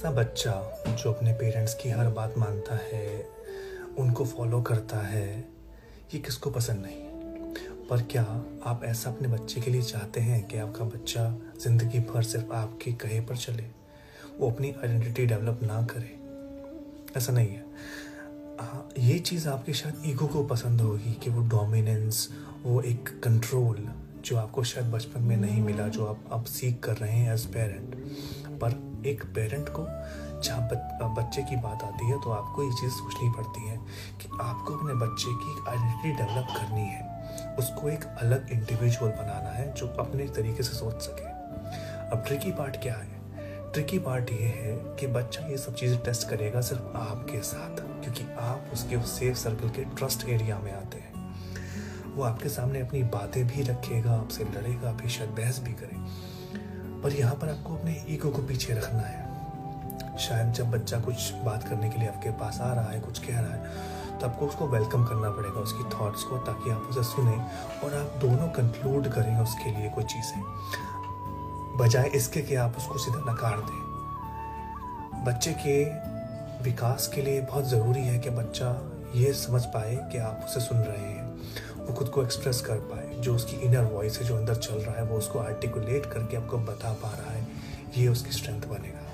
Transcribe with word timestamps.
ऐसा 0.00 0.10
बच्चा 0.10 0.52
जो 0.88 1.10
अपने 1.12 1.32
पेरेंट्स 1.32 1.74
की 1.74 1.88
हर 1.90 2.08
बात 2.08 2.34
मानता 2.38 2.76
है, 2.82 3.26
उनको 3.98 4.24
फॉलो 4.24 4.60
करता 4.62 4.98
है, 4.98 5.48
ये 6.14 6.18
किसको 6.18 6.50
पसंद 6.50 6.86
नहीं 6.86 7.84
पर 7.90 8.02
क्या 8.02 8.22
आप 8.66 8.84
ऐसा 8.84 9.10
अपने 9.10 9.28
बच्चे 9.28 9.60
के 9.60 9.70
लिए 9.70 9.82
चाहते 9.82 10.20
हैं 10.20 10.42
कि 10.48 10.58
आपका 10.58 10.84
बच्चा 10.84 11.28
ज़िंदगी 11.60 12.00
भर 12.00 12.22
सिर्फ़ 12.22 12.52
आपके 12.52 12.92
कहे 12.92 13.20
पर 13.20 13.36
चले? 13.36 13.66
वो 14.38 14.50
अपनी 14.50 14.70
आइडेंटिटी 14.70 15.26
डेवलप 15.26 15.60
ना 15.62 15.82
करे? 15.82 16.16
ऐसा 17.16 17.32
नहीं 17.32 17.48
है। 17.48 17.64
हाँ 18.60 18.88
ये 18.98 19.18
चीज़ 19.18 19.48
आपके 19.48 19.72
शायद 19.72 20.02
ईगो 20.06 20.26
को 20.26 20.44
पसंद 20.44 20.80
होगी 20.80 21.12
कि 21.12 21.30
वो 21.30 21.48
डोमिनेंस 21.48 22.28
वो 22.62 22.80
एक 22.82 23.20
कंट्रोल 23.24 23.88
जो 24.24 24.36
आपको 24.36 24.64
शायद 24.64 24.86
बचपन 24.86 25.22
में 25.22 25.36
नहीं 25.36 25.62
मिला, 25.62 25.88
जो 25.88 26.06
आप 26.06 26.24
अब 26.32 26.44
सीख 26.44 26.80
कर 26.80 26.96
रहे 26.96 27.12
हैं 27.12 27.34
एज 27.34 27.46
पेरेंट 27.46 28.39
पर 28.62 29.02
एक 29.06 29.24
पेरेंट 29.34 29.68
को 29.68 29.86
जहाँ 30.40 31.14
बच्चे 31.14 31.42
की 31.42 31.56
बात 31.56 31.82
आती 31.84 32.06
है 32.06 32.20
तो 32.22 32.30
आपको 32.30 32.62
ये 32.62 32.70
चीज़ 32.72 32.92
सोचनी 32.92 33.30
पड़ती 33.30 33.68
है 33.68 33.76
कि 34.20 34.28
आपको 34.40 34.74
अपने 34.74 34.94
बच्चे 34.96 35.32
की 35.34 35.54
आइडेंटिटी 35.70 36.16
डेवलप 36.16 36.54
करनी 36.56 36.86
है। 36.86 37.56
उसको 37.58 37.88
एक 37.88 38.04
अलग 38.04 38.50
इंडिविजुअल 38.52 39.10
बनाना 39.12 39.50
है 39.50 39.72
जो 39.74 39.86
अपने 40.00 40.26
तरीके 40.36 40.62
से 40.62 40.74
सोच 40.74 41.02
सके। 41.02 41.28
अब 42.10 42.24
ट्रिकी 42.26 42.52
पार्ट 42.52 42.76
क्या 42.82 42.94
है? 42.94 43.18
ट्रिकी 43.72 43.98
पार्ट 43.98 44.30
ये 44.32 44.46
है 44.48 44.74
कि 44.96 45.06
बच्चा 45.06 45.46
ये 45.46 45.56
सब 45.58 45.74
चीज़ें 45.74 45.98
टेस्ट 46.02 46.28
करेगा 46.28 46.60
सिर्फ़ 46.60 46.96
आपके 46.98 47.40
साथ, 47.42 47.80
क्योंकि 48.02 48.24
आप 48.40 48.70
उसके 48.72 48.98
सेफ़ 49.08 49.36
सर्कल 49.38 49.68
के 49.68 49.84
ट्रस्ट 49.96 50.28
एरिया 50.28 50.58
में 50.58 50.72
आते 50.72 50.98
हैं। 50.98 52.14
वो 52.14 52.22
आपके 52.22 52.48
सामने 52.48 52.80
अपनी 52.80 53.02
बातें 53.02 53.46
भी 53.46 53.62
रखेगा, 53.62 54.12
आपसे 54.12 54.44
लड़ेगा 54.46 54.92
भी 54.92 55.08
शायद 55.08 55.30
बहस 55.30 55.60
भी 55.60 55.72
करे। 55.72 55.96
पर 57.02 57.12
यहाँ 57.12 57.34
पर 57.34 57.48
आपको 57.48 57.76
अपने 57.76 57.96
ईगो 58.10 58.30
को 58.30 58.42
पीछे 58.42 58.72
रखना 58.72 59.02
है। 59.02 59.28
शायद 60.18 60.52
जब 60.52 60.70
बच्चा 60.70 60.98
कुछ 61.00 61.32
बात 61.44 61.68
करने 61.68 61.88
के 61.90 61.98
लिए 61.98 62.08
आपके 62.08 62.30
पास 62.38 62.60
आ 62.60 62.72
रहा 62.74 62.90
है, 62.90 63.00
कुछ 63.00 63.18
कह 63.18 63.40
रहा 63.40 63.52
है 63.52 64.18
तो 64.18 64.26
आपको 64.26 64.46
उसको 64.46 64.66
वेलकम 64.68 65.04
करना 65.04 65.30
पड़ेगा, 65.30 65.60
उसकी 65.60 65.84
थॉट्स 65.90 66.22
को, 66.22 66.38
ताकि 66.38 66.70
आप 66.70 66.86
उसे 66.90 67.02
सुने 67.04 67.36
और 67.84 67.94
आप 67.96 68.18
दोनों 68.20 68.48
कंक्लूड 68.50 69.08
करें 69.08 69.36
उसके 69.38 69.70
लिए 69.70 69.88
कोई 69.90 70.04
चीज़ें। 70.04 70.42
बजाय 71.78 72.08
इसके 72.14 72.40
कि 72.40 72.54
आप 72.56 72.76
उसको 72.78 72.98
सीधा 72.98 73.20
नकार 73.22 73.60
दें। 73.60 75.24
बच्चे 75.24 75.52
के 75.58 75.84
विकास 76.64 77.06
के 77.14 77.22
लिए 77.22 77.40
बहुत 77.40 77.68
ज़रूरी 77.68 78.00
है 78.00 78.18
कि 78.18 78.30
बच्चा 78.30 78.70
ये 79.14 79.32
समझ 79.34 79.64
पाए 79.66 79.96
कि 80.12 80.18
आप 80.18 80.44
उसे 80.44 80.60
सुन 80.60 80.78
रहे 80.78 81.04
हैं, 81.04 81.24
वो 81.78 81.94
खुद 81.94 82.08
को 82.08 82.22
एक्सप्रेस 82.22 82.60
कर 82.60 82.78
पाए। 82.90 83.09
जो 83.20 83.34
उसकी 83.34 83.56
इनर 83.56 83.84
वॉइस 83.84 84.18
है, 84.18 84.26
जो 84.26 84.36
अंदर 84.36 84.54
चल 84.54 84.74
रहा 84.74 84.94
है, 84.96 85.04
वो 85.04 85.18
उसको 85.18 85.38
आर्टिकुलेट 85.38 86.06
करके 86.06 86.36
आपको 86.36 86.58
बता 86.58 86.92
पा 86.92 87.14
रहा 87.14 87.30
है, 87.30 87.46
ये 87.96 88.08
उसकी 88.08 88.30
स्ट्रेंथ 88.30 88.60
बनेगा। 88.60 89.09